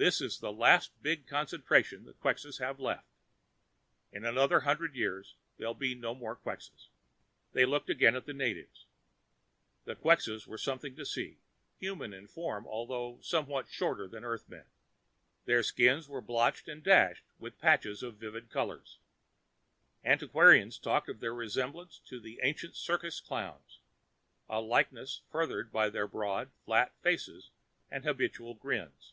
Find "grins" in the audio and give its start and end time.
28.54-29.12